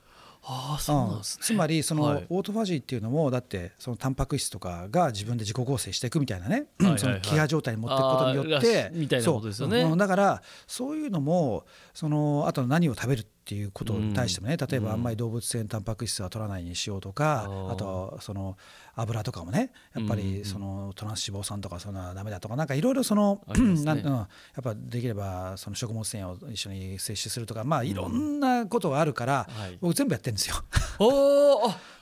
[0.49, 8.89] あそうなんですね、つまりそのオートファジーっていうのもだってそのタンパク質とかが自分で自己合成していくみたいなね、その飢餓状態に持っていくことによって。
[8.93, 9.93] みたいなことですよね。
[9.97, 18.57] だからそういうのもそのあと何を食べるっていうことに対してもね例えばあんまり動物性タンパク質は取らないにしようとかあとその
[18.93, 24.27] 油とかもねやっぱりそのトランス脂肪酸とかそんなダメだとかなんかいろいろその、や
[24.60, 29.47] っぱできればその食物繊維を一緒に摂取するとかまあいろんなことがあるから、
[29.79, 30.55] 僕全部やってるんですよ。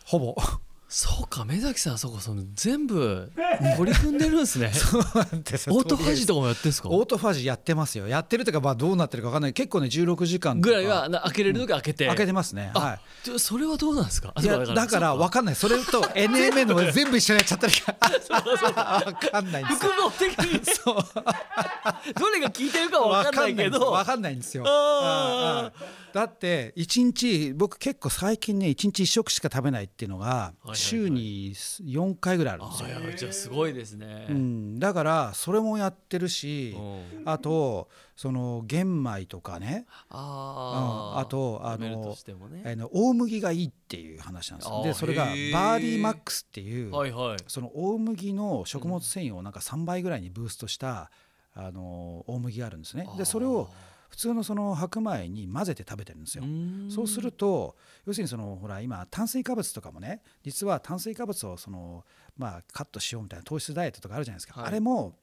[0.04, 0.36] ほぼ。
[0.88, 3.32] そうか目崎さんそこその全部
[3.76, 4.72] 取り組んでるんですね。
[4.72, 5.76] そうなんですよ。
[5.76, 6.90] オートファジーとかもやってんですか？
[6.90, 8.08] オートファジーやってますよ。
[8.08, 9.54] やってるというかまあどうなってるか分かんない。
[9.54, 12.72] 結構ね16時間ぐらいはな開けれる時開けて、開けてますね。
[12.76, 13.40] あはい。
[13.40, 14.32] それはどうなんですか？
[14.36, 15.56] あいやだから分かんない。
[15.56, 17.74] それと NMN の全部一緒にやっちゃったり。
[17.74, 19.92] 分かんないんですよ。
[20.20, 20.62] 的に。
[20.66, 22.20] そう。
[22.20, 23.92] どれが効いてるかは分かんないけど。
[23.92, 24.64] 分かんないんですよ。
[24.68, 25.84] あー。
[25.84, 37.30] うんうんだって1日僕結構最近ね1日1食しか食べないっていうのが週に4回ぐらいあるんですよ、じゃあすごいですね、うん、だからそれもやってるしうん。
[37.30, 39.86] あとその玄米とかね。
[40.10, 41.16] あー。
[41.16, 41.20] うん。
[41.20, 44.84] あとあの大麦がいいっていう話なんですよ。
[44.84, 45.52] でそれがバへー。
[45.52, 47.38] ーリーマックスっていうはいはい。
[47.48, 51.12] その大麦の食物繊維をなんか3倍ぐらいにブーストした
[51.54, 53.06] あの大麦があるんですね。
[53.18, 53.70] でそれを
[54.10, 56.44] 普通のその白米に混ぜて食べてるんですよ。
[56.90, 62.06] そうすると要するにそのほら今炭水化物とかもね実は炭水化物をその
[62.38, 64.70] まあカットしようみたいな糖質ダイエットとかあるじゃないですか、はい。
[64.70, 65.18] あれも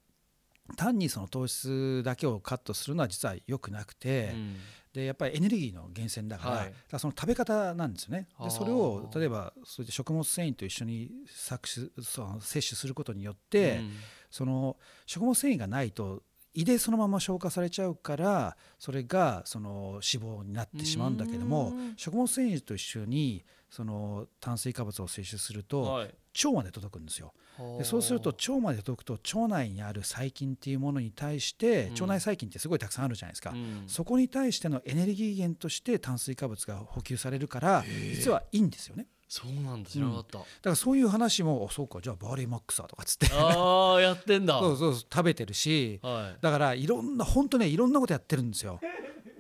[0.77, 4.57] 単にその糖質だけをカットするのは実は良くなくて、うん。
[4.93, 6.67] でやっぱりエネルギーの源泉だから,、はい。
[6.67, 8.29] だからその食べ方なんですよね。
[8.43, 13.91] でそれを例えばそういった食物繊維と一緒に搾取その摂取することによって、うん。
[14.31, 16.23] その食物繊維がないと
[16.55, 27.35] 胃でそのまま消化されちゃうからそれがその脂肪になってしまうんだけどもうん食物繊維と一緒にその炭水化物を摂取するとはい腸まで届くんですよ。
[27.79, 33.51] でそうすると腸まで届くと腸内にある細菌っていうものに対してうん腸内細菌ってすごいたくさんあるじゃないですか。
[33.51, 37.85] うんそこに対してのエネルギー源として炭水化物が補給されるから
[38.15, 39.07] 実はいいんですよね。
[39.33, 43.29] そうなんだ知らなかった、だからそういう話もあそうかじゃあバーリーマックスだとかっつって。
[43.33, 44.61] ああやってんだ。
[44.61, 46.39] そうそうそう食べてるしはい。
[46.43, 48.79] だからいろんな本当ねいろんなことやってるんですよ。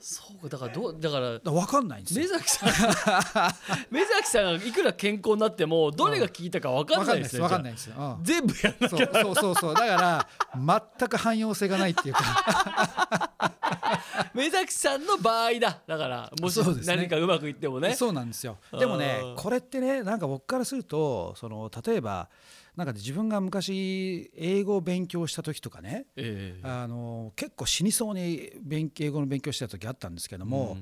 [0.00, 2.22] そうかだからどうだから分かんないんですよ。
[2.22, 3.54] 目崎さん
[3.94, 8.16] 目崎さんがいくら健康になってもどれが効いたか分かんないですね分かんないです分かんないです。
[8.16, 9.74] よ、あ全部やんなうんそうそうそうそう。
[9.74, 10.26] だか
[10.56, 13.52] ら全く汎用性がないっていうか
[14.34, 15.80] 目崎さんの場合だ。
[15.86, 16.96] だからもしそうですね。
[16.96, 17.94] 何かうまくいってもね。
[17.94, 18.58] そうなんですよ。
[18.78, 22.28] でもねこれってねなんか僕からするとその例えば
[22.76, 26.66] なんか自分が昔英語を勉強した時とかねええ。
[26.66, 30.78] あの結構死にそうに勉英語の勉強してた時あったんですけども、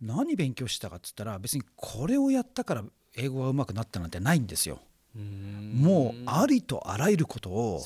[0.00, 2.84] 何勉強してたかっつったら別にこれをやったから
[3.16, 4.80] 英語が上手くなったなんてないんですよ。
[5.14, 5.72] うん。
[5.74, 7.82] もうありとあらゆることを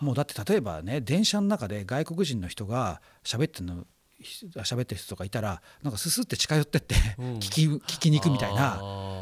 [0.00, 3.86] もうだって例えばね電車の中で外国人の人が喋ってるの
[4.22, 7.34] 喋ってる人とかいたらなんかススって近寄ってってうん。
[7.34, 8.80] 聞き聞きに行くみたいな。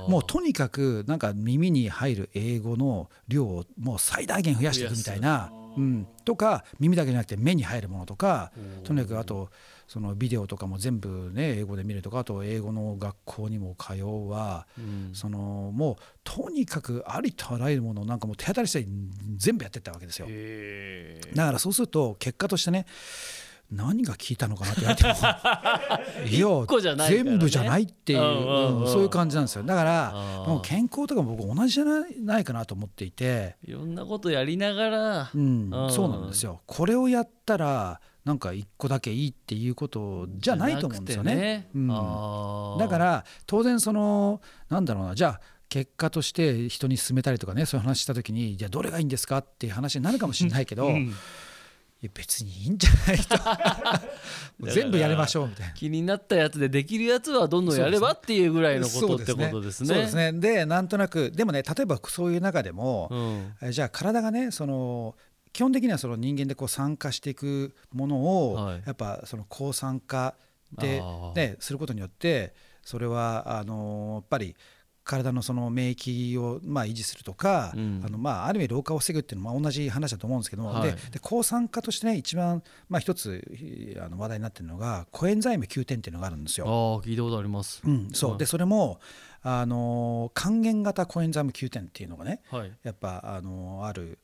[0.09, 8.51] もうとにかくなんか耳に入る英語の量をもう最大限増やしていくみたいな、うん、とか耳だけじゃなくて目に入るものとか
[8.85, 9.51] とにかくあと
[9.87, 15.11] そのビデオとかも全部ね英語で見るとかあと英語の学校にも通うはうん。
[15.13, 15.39] その
[15.75, 18.87] もうとにかくありとあらゆるものをなんかもう手当たり次第
[19.37, 20.27] 全部やってったわけですよ。
[21.35, 22.87] だからそうすると結果としてね
[23.71, 25.11] 何が効いたのかなって言われても
[26.27, 26.39] い
[26.91, 27.09] やね。
[27.09, 28.83] 全部じゃないっていう、うんうんうん。
[28.83, 29.63] うんそういう感じなんですよ。
[29.63, 30.13] だから
[30.47, 35.31] もう健康とかも僕同じじゃないないかなと思っていて、いろんなことやりながら。
[35.35, 35.91] うんうん。
[35.93, 36.61] そうなんですよ。
[36.67, 41.35] これをやったらなんか一個だけいいっていうことじゃないと思うんですよね。
[41.35, 41.89] じゃなくてうん。
[42.79, 51.15] だから当然そのなんだろうなじゃあ結果として人に勧めたりとかねそういう話した時にじゃあどれがいいんですかっていう話になるかもしれないけど、うん
[52.03, 53.37] いや別にいいんじゃないと。
[54.73, 55.75] 全部やりましょうみたいな。
[55.75, 59.89] 気になったやつでできるやつはどんどんやればっていうぐらいのことってことですね。
[59.89, 60.33] そうですね。
[60.33, 63.55] でなんとなくでもね例えばそういう中でも、うん。
[63.69, 65.15] えじゃあ体がねその
[65.53, 68.83] 基本的にはその人間でこう酸化していくものを、はい。
[68.87, 70.37] やっぱその抗酸化
[70.73, 71.03] で
[71.35, 74.57] ね、することによってそれはあのやっぱり
[75.11, 83.42] 体のその免疫をまあ維持するとか、うんあのまあある意味老化を防ぐっていうのはまあ同じ話だと思うんですけども、はいでで抗酸化としてね一番まあ一つ
[84.01, 87.03] あの話題になってるのがコエンザイム Q10 っていうのがあるんですああよ。
[87.05, 87.83] 聞いたことあります。
[87.85, 89.01] うん、そう、はいでそれも
[89.42, 92.73] あの還元型コエンザイム Q10 っていうのがねはい。
[92.83, 94.18] やっぱあのある、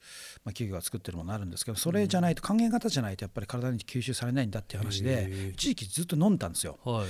[0.44, 7.07] まあ、企業が作ってるものあるんですけどそれじゃないと還元型じゃないとやっぱり体に吸収されないんだっていう話へでー一時期ずっと飲んだんですよはい。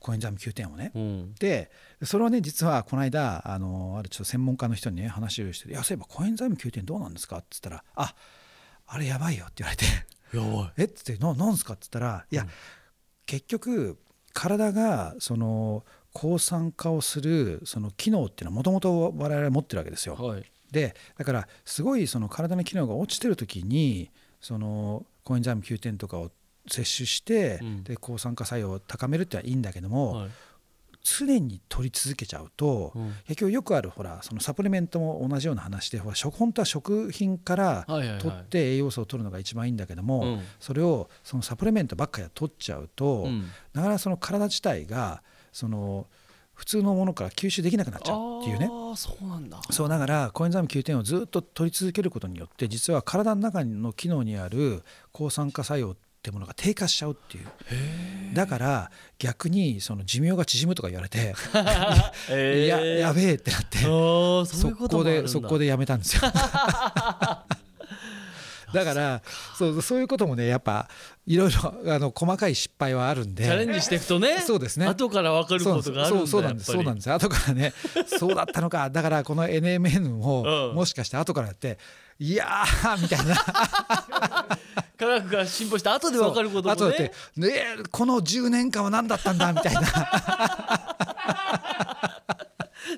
[0.00, 0.90] コエンザイム Q10 をね。
[0.94, 1.34] うん。
[1.34, 1.70] で
[2.02, 8.14] それをね実はこの間あのあるちょっと専門家の人にね話をしてて「いやそういえばコエンザイム Q10 どうなんですか?」って言ったら「あ
[8.86, 9.84] あれやばいよ」って言われて
[10.34, 10.72] やばい。
[10.78, 10.84] 「え？
[10.84, 12.46] っ?」つって「ななんすか?」って言ったら「いや、
[13.26, 13.98] 結局
[14.32, 20.14] 体がその抗酸化をするその機能っていうのはもともと我々は持ってるわけですよ。
[20.16, 20.44] はい。
[20.72, 24.10] でだからすごいその体の機能が落ちてる時に
[24.40, 26.30] そのコエンザイム Q10 とかを
[26.70, 27.84] 摂取して、うん。
[27.84, 30.30] で抗酸化作用を高めるってのはいいんだけども、はい。
[31.02, 37.86] 常に取り続けちゃうと、うん、結局よくあるほらそのサプリメントも同じような話でほら本当は食品から
[38.20, 46.06] 取って栄養素を取るのが一番いいんだけども、はいはいはい、それをそのサプリメントばっかり取っちゃうと、うん、なかなかその体自体がその
[46.52, 48.68] 普通のものから吸収できなくなっちゃうっていうね。
[48.94, 49.62] そうなんだ。
[49.70, 58.34] そうだからコエンザイム Q10 をずっと取り続けることによって実は体の中の機能にある抗酸化作用ってものが低下しちゃうっていう。
[58.34, 61.34] だから逆にその寿命が縮むとか言われて
[62.30, 66.22] いややべえってなって速攻で速攻でやめたんですよ
[68.72, 69.22] だから
[69.56, 70.88] そうそういうこともねやっぱ
[71.26, 73.44] いろいろあの細かい失敗はあるんで。
[73.44, 74.86] チャレンジしていくとねそうですね。
[74.86, 76.72] 後から分かることがあるんだそうなんです。
[76.72, 77.10] そうなんです。
[77.12, 77.72] 後からね
[78.06, 78.90] そうだったのか。
[78.90, 81.78] だからこの NMN も、もしかして後からやって
[82.18, 82.64] いや
[83.00, 83.36] みたいな。
[84.98, 86.82] 科学が進歩した後で分かることもね。
[86.82, 89.80] 後でねこの10年間は何だったんだみたいな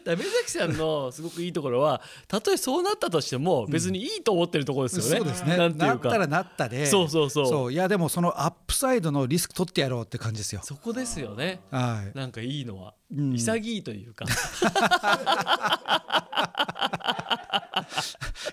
[0.05, 5.21] だ目崎さんのすごくいいところはたとえそうなったとしても別にいいと思ってるところですよね。
[5.21, 5.57] うん、そうですね。
[5.57, 6.09] なんていうか。
[6.09, 7.31] なったらなったでそうそう。
[7.31, 7.73] そう。
[7.73, 10.61] いやでもそのアップサイドのリスク取ってやろうって感じですよ。
[10.65, 14.25] そこですよね、はい、なんかいいのは、うん、潔いというか。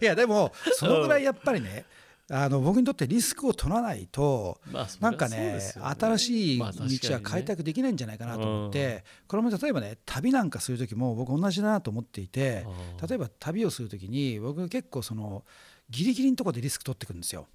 [0.01, 1.98] いやでもそのぐらいやっぱりね、うん
[2.31, 5.59] あの僕にとってリスクを取らないと、まあ、なんかね、ね、
[5.99, 6.65] 新しい道
[7.13, 12.65] は開拓できないんじゃないかなと思って、まあね、これも例えばね旅なんかする時も僕同じだなと思っていて
[13.07, 15.43] 例えば旅をする時に僕結構その
[15.89, 17.47] ギリギリのところでリスク取ってくるんですよ。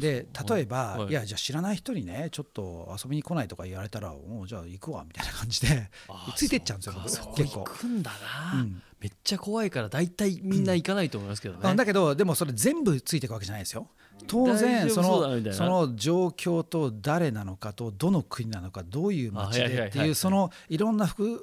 [0.00, 5.90] で例えば、はい、いやじゃあ知らない人にねちょっと遊びに来ないとか言われたらもうじゃあ行くわみたいな感じで
[6.34, 7.60] ついてっちゃうんですよ結構。
[7.60, 8.10] 行くんだ
[8.54, 11.60] な、うん、めっちゃ怖いから大体みんな行かないと思いますけどね。
[11.70, 13.88] うん、だけどでもそれ全部ついていくわけじゃないですよ。
[14.26, 21.40] 当然そのその状況と誰なのかとどの国なのかどういう街でっていうそのいろんな複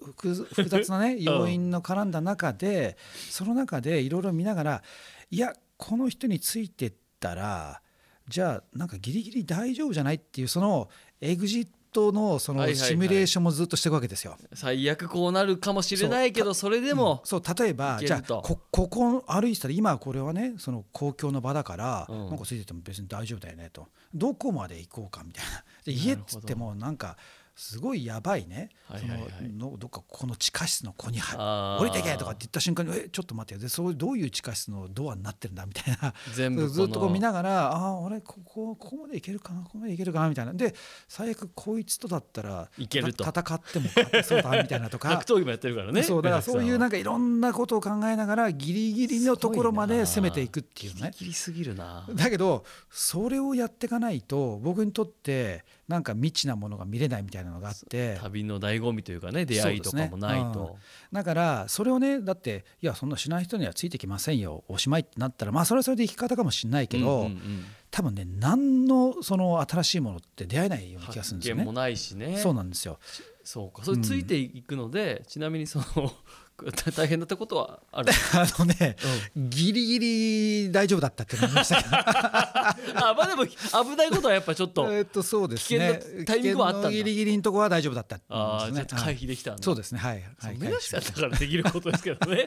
[0.67, 2.97] 雑なね 要因の絡んだ中で
[3.29, 4.83] その中でいろいろ見ながら
[5.31, 7.81] いやこの人についてったら
[8.27, 10.89] じゃあなんかギリギリ大丈夫じゃないっていうその
[11.21, 14.35] エグジットのそのシミュレーションもずっとしていくわけですよ。
[14.53, 23.87] 最悪こうなるかもしれないけどそれでも、そう例えばじゃあこここ歩いてたら今これはねその公共の場だから、なんかついてても別に大丈夫だよねと。
[24.13, 25.63] どこまで行こうかみたいな。
[25.85, 27.17] で家っつってもなんか
[27.55, 33.59] すごいやばいね、はいはいはい、そのどっかこの地下室の子に降りてけとかって言った瞬間にえちょっと待ってよ。
[33.61, 36.13] でそうどういう地下室のドアになってるんだみたいな。
[36.33, 39.61] 全部 ずっとこう見ながらああ俺ここここまでいけるかな？
[39.61, 40.27] ここまでいけるかな？
[40.27, 40.53] みたいな。
[40.53, 40.75] で
[41.07, 43.23] 最悪こいつとだったらいけると。
[43.23, 45.09] 戦っても勝てそうだみたいなとか。
[45.15, 46.03] 格闘技もやってるからね。
[46.03, 51.13] そうだからそういうなんかいろんなことを考えながらギリギリのところまで攻めていくっていうね。
[51.33, 52.05] すぎるな。
[52.13, 58.17] だけどそれをやっていかないと僕にとってなんか未知なものが見れないみたいなのがあって。
[58.21, 60.75] 旅の醍醐味というかね出会いとかもないと、ねうん、
[61.13, 64.63] だからそれをねだっていやそんなしない人にはついてきませんよ。
[64.67, 71.63] おしまいってなったらまあそれはそれで生き方かもしれないけど、うんうんうん、多分ね何のその新しいものって出会えないような気がするんですよね。
[71.63, 72.37] もないしね。
[72.37, 72.99] そうなんですよ。
[73.43, 73.85] そうか。
[73.85, 76.11] それついていくので、うん、ちなみにその
[76.95, 78.11] 大変だったことはある。
[78.33, 78.95] あのね、
[79.35, 81.95] うん、ギリギリ大丈夫だったって思いましたけど。
[81.95, 85.99] あまあでも危ないことはやっぱちょっとえっとそうですね。
[86.25, 89.99] タイミングはあったギリギリのところは大丈夫だった、ね、ああじゃあ回避できたんだ、そうですね。
[89.99, 92.45] はい、はい、目指したからできることですけどね。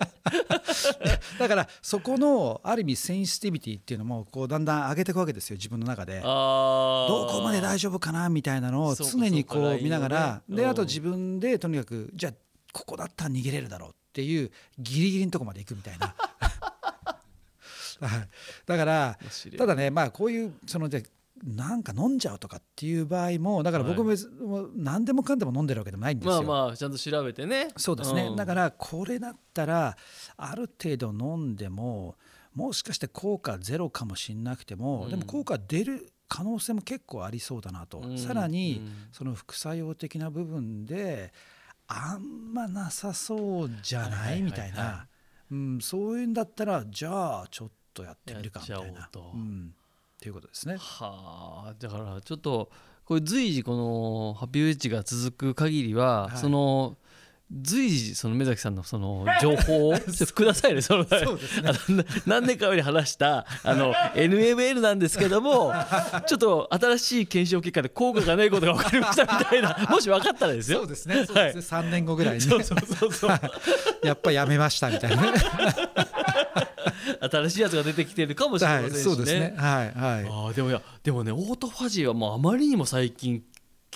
[1.39, 6.21] だからそこのある意味センシティビティっていうのもこうだんだん上げていくわけですよ自分の中で。
[6.21, 6.27] ど
[7.31, 10.43] こまで大丈夫かなみたいなのを常にこう見ながら。
[10.49, 12.33] であと自分でとにかくじゃあ
[12.79, 16.15] ここだったら逃げれるだろうっていうギリギリのとこまで行くみたいな。
[18.67, 19.19] だから
[19.57, 21.03] ただねまあこういうそので
[21.45, 24.15] なんか飲んじゃうとかっていう場合もだから僕も
[24.77, 26.43] 何でもかんでも飲んでるわけでもないんですよ。
[26.45, 27.71] まあまあちゃんと調べてね。
[27.77, 29.97] そうですね、うん、だからこれだったら
[30.37, 32.17] ある程度飲んでも
[32.55, 41.33] もしかして効果ゼロかもしれなくても、うん、でも効果出る可能性も結構ありそうだなと、うん、さらにその副作用的な部分で
[41.89, 45.07] あんまなさそうじゃない、みたいな、
[45.51, 49.11] うん、そういうんだったらじゃあちょっとやってみるかみたいな。
[49.15, 50.77] うん、っていうことですね。
[50.79, 51.75] はあ。
[51.79, 52.71] だからちょっと
[53.05, 56.99] これ随時このハッピーウェッジが続く限りは、はい、その
[57.51, 59.95] 随時その目崎さんのその情報を
[60.35, 62.05] くださいねそのそうですね。
[62.27, 65.73] 何年か前に話したあの NML なんですけども
[66.29, 70.81] ちょっと新しい検証結果で効果がないことが分かりましたみたいな もし分かったらですよ。
[70.81, 72.43] そうですねそうですね、3年後ぐらいに。
[72.43, 73.41] そうそうそうそう。
[74.03, 75.33] やっぱやめましたみたいな。
[77.21, 79.55] 新しいやつが出てきてるかもしれませんしね、はい、そうですね。
[79.57, 80.51] はいはい。
[80.51, 83.43] あでもいやでもねオートファジーはもうあまりにも最近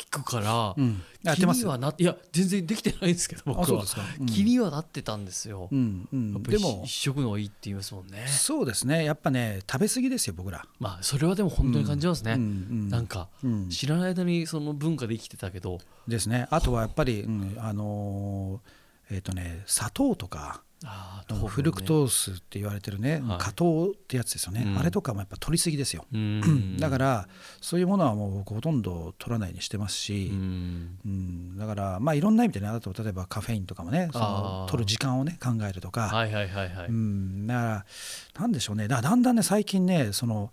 [0.06, 3.84] くから、うん、やっ気てますにはないや全然できてないんですけど僕は。
[4.20, 4.26] うん。
[4.26, 6.42] 気にはなってたんですよ、うんうん。
[6.42, 6.82] でも。
[6.84, 8.26] 一食のいいって言いますもんね。
[8.28, 9.04] そうですね。
[9.04, 12.88] やっぱね食べ過ぎですよ僕ら、まあそれはでも本当に感じますね、うんうん。
[12.88, 13.68] なんかうん。
[13.68, 15.78] 知らない間にその文化で生きてたけど。
[16.08, 16.46] ですね。
[16.50, 23.38] あとはやっぱり、うん、あのーえっ、とね砂糖とかああのフルクトースって言われてるね、はい。
[23.38, 24.78] 果糖ってやつですよね、うん。
[24.78, 26.76] あれとかもやっぱ取りすぎですよ、うん。
[26.78, 27.28] だから
[27.60, 30.98] そういうものはもう僕ほとんど取らないにしてますし、うん。
[31.04, 31.58] うん。
[31.58, 37.46] だからまあいろんな意味でねあと例えばカフェインとかもねその取る時間をね考えるとか、はいはいはいはい、うん。
[37.46, 37.86] だから
[38.40, 38.88] なんでしょうね。
[38.88, 40.52] だだんだんね最近ねその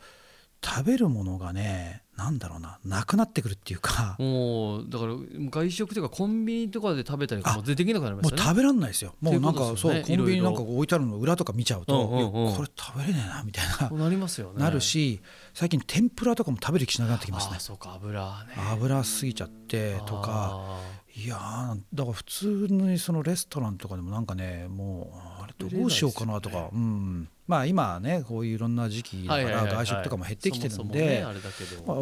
[0.63, 5.13] 食べるものがねなんだろうななくなってくるっていうか、もうだから
[5.49, 8.41] 外食というかコンビニとかで食べたりとかもうできなくなりましたね。
[8.41, 9.15] もう食べらんないですよ。
[9.21, 13.97] もうなんかそうコンビニなんか置いてあるの裏とか見ちゃうと、うんうんこれ食べれねえなみたいな。
[13.97, 14.61] なりますよね。
[14.61, 15.21] なるし
[15.53, 17.57] 最近天ぷらとかも食べる気しなくなってきますね。
[17.59, 18.53] そうか油ね。
[18.73, 20.59] 油すぎちゃってとか。
[20.59, 31.25] あいやーだから普通にそのレストランとかでもなんかねもうあれどうしようかなとか、うん、まあ今ねこういういろんな時期ーだから外食とかも減ってきてるんで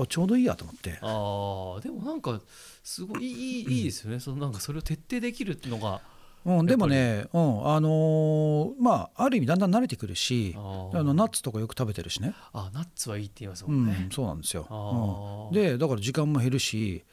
[0.10, 1.00] ちょうどいいやと思って。
[1.02, 2.41] ああでもなんか
[2.84, 6.02] すごいいいいいですよね、そのなんかそれを徹底できるっていうのが。
[6.45, 17.06] うん、でもね、うんあのーまあある意味だんだん慣れてくるしああのナッツとかよく食べてるしね、あナッツはいいって言いますうんもんね、そうなんですよ、うん、でだから時間も減るし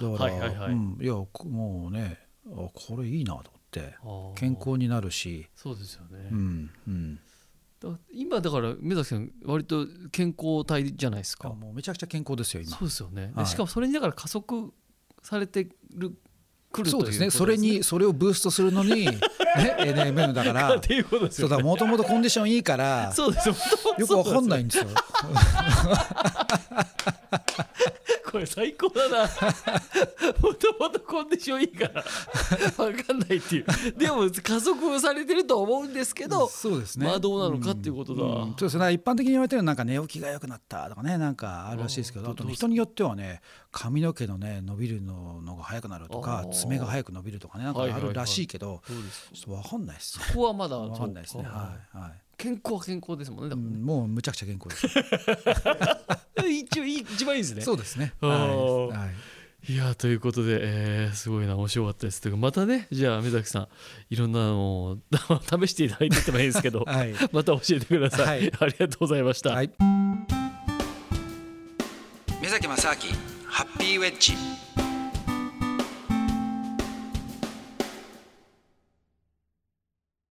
[0.00, 0.72] だから、はいはいはい。
[0.72, 2.18] うん、いやこもうね
[2.48, 3.94] あこれいいなと思って。
[4.36, 7.20] 健康になるし、そうですよね、うんうん、
[7.80, 11.48] だ今だから目崎さん割と健康体じゃないですか。
[11.48, 12.76] あもうめちゃくちゃ健康ですよ今。
[12.76, 13.46] そうですよね、ではい。
[13.46, 14.72] しかもそれにだから加速
[15.22, 16.16] されてる
[16.84, 17.26] そうですね。
[17.26, 19.20] ことそれにそれをブーストするのに、 ね、
[19.56, 20.76] NMN だから。
[20.76, 23.12] っていうことですそうだもともとコンディションいいから。
[23.12, 23.48] そうです。
[23.48, 23.54] よ
[23.98, 24.86] よくわかんないいんですよ。
[28.30, 29.22] これ最高だな。
[30.42, 32.04] もともとコンディションいいから。
[32.76, 33.66] 分かんないっていう。
[33.96, 37.06] でも加速されてると思うんですけどそうですね。
[37.06, 38.22] まあどうなのかっていうことだ。
[38.22, 38.26] ん。
[38.50, 38.54] ん。
[38.58, 38.92] そうですね。
[38.92, 49.28] 一般的に言われてるなんか寝起きが良くなったとかねなんかあるらしいですけど、ああとね人によってはね髪の毛のね伸びるののが早くなるとか爪が早く伸びるとかねなんかあるらしいけど、どうです。
[49.28, 50.18] かちょっとわかんないです。
[50.18, 51.44] ここはまだわかんないですね。
[51.44, 51.98] はい。
[51.98, 52.25] はい。
[52.36, 54.86] 健康は健康ですもんねだうからねんもうむちゃくちゃ健康です。
[56.48, 58.12] 一応いい一番いいですねそうですね。
[58.20, 58.28] は
[58.92, 59.72] いはい。
[59.72, 63.68] いやーということで、えーすごいな面白かったですというかまたねじゃあ目崎さん
[64.10, 64.98] いろんなのを
[65.60, 69.70] 試していただいてってもいいんですけど、 はいまた教えてください、はいありがとうございました、はい。
[72.40, 72.96] 目崎正明
[73.48, 74.85] ハッピーウェッジ。